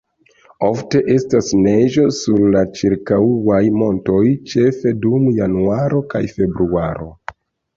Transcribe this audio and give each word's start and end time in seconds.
Ofte 0.67 1.01
estas 1.15 1.49
neĝo 1.65 2.05
sur 2.19 2.39
la 2.55 2.63
ĉirkaŭaj 2.79 3.61
montoj 3.83 4.25
ĉefe 4.55 4.95
dum 5.05 5.29
januaro 5.41 6.03
kaj 6.15 6.25
februaro. 6.41 7.11